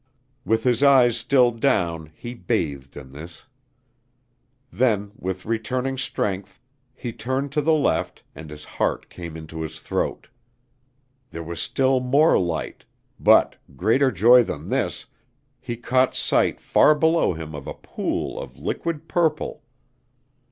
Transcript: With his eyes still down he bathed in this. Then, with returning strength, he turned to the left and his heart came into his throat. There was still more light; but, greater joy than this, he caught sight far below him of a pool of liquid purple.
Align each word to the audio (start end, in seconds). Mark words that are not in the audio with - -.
With 0.45 0.63
his 0.63 0.81
eyes 0.81 1.15
still 1.15 1.51
down 1.51 2.11
he 2.15 2.33
bathed 2.33 2.97
in 2.97 3.11
this. 3.11 3.45
Then, 4.73 5.11
with 5.15 5.45
returning 5.45 5.95
strength, 5.99 6.59
he 6.95 7.13
turned 7.13 7.51
to 7.51 7.61
the 7.61 7.73
left 7.75 8.23
and 8.33 8.49
his 8.49 8.65
heart 8.65 9.11
came 9.11 9.37
into 9.37 9.61
his 9.61 9.79
throat. 9.79 10.27
There 11.29 11.43
was 11.43 11.61
still 11.61 11.99
more 11.99 12.39
light; 12.39 12.83
but, 13.19 13.57
greater 13.77 14.11
joy 14.11 14.41
than 14.41 14.69
this, 14.69 15.05
he 15.59 15.77
caught 15.77 16.15
sight 16.15 16.59
far 16.59 16.95
below 16.95 17.33
him 17.33 17.53
of 17.53 17.67
a 17.67 17.75
pool 17.75 18.39
of 18.39 18.57
liquid 18.57 19.07
purple. 19.07 19.61